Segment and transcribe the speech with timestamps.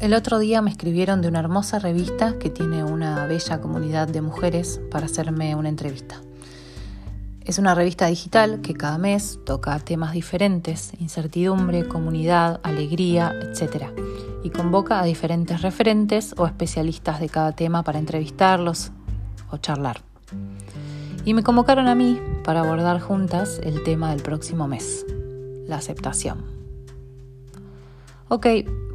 [0.00, 4.22] El otro día me escribieron de una hermosa revista que tiene una bella comunidad de
[4.22, 6.20] mujeres para hacerme una entrevista.
[7.44, 13.86] Es una revista digital que cada mes toca temas diferentes, incertidumbre, comunidad, alegría, etc.
[14.44, 18.92] Y convoca a diferentes referentes o especialistas de cada tema para entrevistarlos
[19.50, 20.02] o charlar.
[21.24, 25.04] Y me convocaron a mí para abordar juntas el tema del próximo mes,
[25.66, 26.44] la aceptación.
[28.28, 28.46] Ok,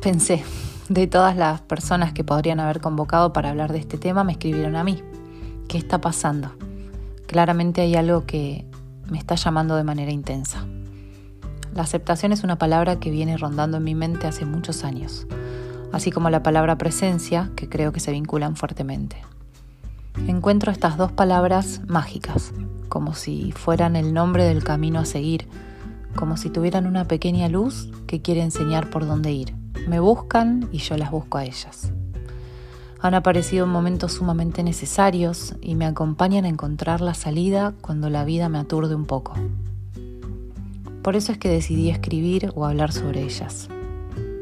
[0.02, 0.44] pensé,
[0.90, 4.76] de todas las personas que podrían haber convocado para hablar de este tema, me escribieron
[4.76, 5.02] a mí.
[5.68, 6.52] ¿Qué está pasando?
[7.26, 8.66] Claramente hay algo que
[9.10, 10.66] me está llamando de manera intensa.
[11.74, 15.26] La aceptación es una palabra que viene rondando en mi mente hace muchos años,
[15.92, 19.18] así como la palabra presencia, que creo que se vinculan fuertemente.
[20.28, 22.54] Encuentro estas dos palabras mágicas,
[22.90, 25.48] como si fueran el nombre del camino a seguir,
[26.16, 29.63] como si tuvieran una pequeña luz que quiere enseñar por dónde ir.
[29.88, 31.92] Me buscan y yo las busco a ellas.
[33.02, 38.48] Han aparecido momentos sumamente necesarios y me acompañan a encontrar la salida cuando la vida
[38.48, 39.34] me aturde un poco.
[41.02, 43.68] Por eso es que decidí escribir o hablar sobre ellas.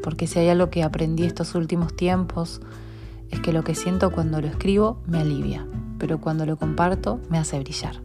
[0.00, 2.60] Porque si hay algo que aprendí estos últimos tiempos
[3.30, 5.66] es que lo que siento cuando lo escribo me alivia,
[5.98, 7.96] pero cuando lo comparto me hace brillar.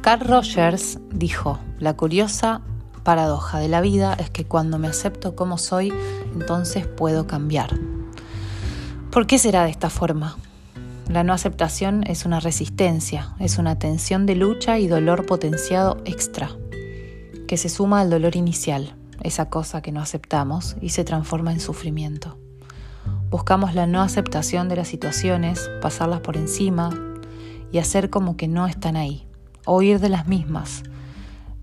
[0.00, 2.62] Carl Rogers dijo, la curiosa
[3.04, 5.92] paradoja de la vida es que cuando me acepto como soy,
[6.32, 7.78] entonces puedo cambiar.
[9.12, 10.36] ¿Por qué será de esta forma?
[11.08, 16.50] La no aceptación es una resistencia, es una tensión de lucha y dolor potenciado extra,
[17.46, 21.60] que se suma al dolor inicial, esa cosa que no aceptamos y se transforma en
[21.60, 22.38] sufrimiento.
[23.30, 26.90] Buscamos la no aceptación de las situaciones, pasarlas por encima
[27.70, 29.26] y hacer como que no están ahí,
[29.66, 30.84] o huir de las mismas,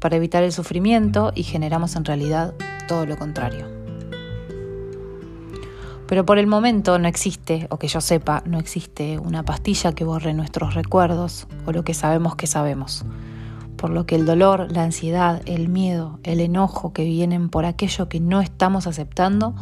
[0.01, 2.53] para evitar el sufrimiento y generamos en realidad
[2.87, 3.67] todo lo contrario.
[6.07, 10.03] Pero por el momento no existe, o que yo sepa, no existe una pastilla que
[10.03, 13.05] borre nuestros recuerdos o lo que sabemos que sabemos.
[13.77, 18.09] Por lo que el dolor, la ansiedad, el miedo, el enojo que vienen por aquello
[18.09, 19.55] que no estamos aceptando,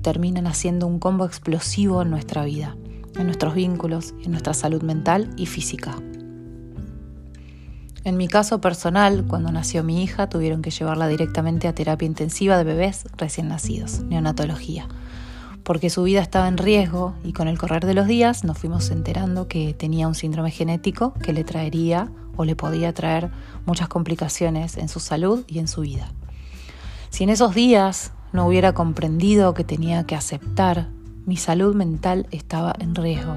[0.00, 2.76] terminan haciendo un combo explosivo en nuestra vida,
[3.18, 5.96] en nuestros vínculos, en nuestra salud mental y física.
[8.04, 12.58] En mi caso personal, cuando nació mi hija, tuvieron que llevarla directamente a terapia intensiva
[12.58, 14.88] de bebés recién nacidos, neonatología,
[15.62, 18.90] porque su vida estaba en riesgo y con el correr de los días nos fuimos
[18.90, 23.30] enterando que tenía un síndrome genético que le traería o le podía traer
[23.64, 26.12] muchas complicaciones en su salud y en su vida.
[27.08, 30.88] Si en esos días no hubiera comprendido que tenía que aceptar,
[31.24, 33.36] mi salud mental estaba en riesgo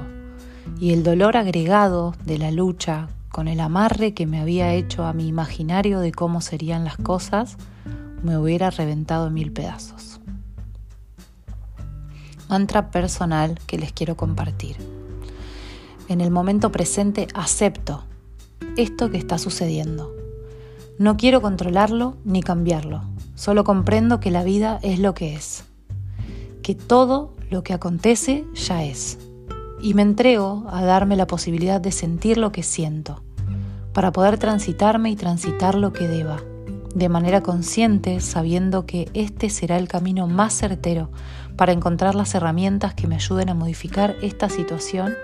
[0.78, 5.12] y el dolor agregado de la lucha con el amarre que me había hecho a
[5.12, 7.56] mi imaginario de cómo serían las cosas,
[8.20, 10.18] me hubiera reventado en mil pedazos.
[12.48, 14.76] Mantra personal que les quiero compartir.
[16.08, 18.02] En el momento presente acepto
[18.76, 20.12] esto que está sucediendo.
[20.98, 23.04] No quiero controlarlo ni cambiarlo,
[23.36, 25.62] solo comprendo que la vida es lo que es,
[26.64, 29.16] que todo lo que acontece ya es,
[29.80, 33.22] y me entrego a darme la posibilidad de sentir lo que siento
[33.92, 36.40] para poder transitarme y transitar lo que deba,
[36.94, 41.10] de manera consciente, sabiendo que este será el camino más certero
[41.56, 45.14] para encontrar las herramientas que me ayuden a modificar esta situación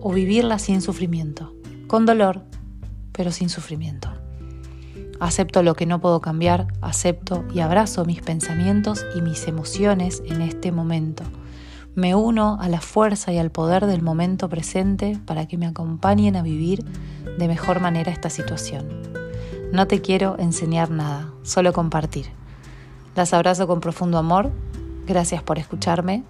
[0.00, 1.54] o vivirla sin sufrimiento,
[1.86, 2.42] con dolor,
[3.12, 4.08] pero sin sufrimiento.
[5.20, 10.40] Acepto lo que no puedo cambiar, acepto y abrazo mis pensamientos y mis emociones en
[10.42, 11.22] este momento.
[11.94, 16.34] Me uno a la fuerza y al poder del momento presente para que me acompañen
[16.34, 16.84] a vivir
[17.38, 18.88] de mejor manera esta situación.
[19.72, 22.26] No te quiero enseñar nada, solo compartir.
[23.14, 24.50] Las abrazo con profundo amor.
[25.06, 26.24] Gracias por escucharme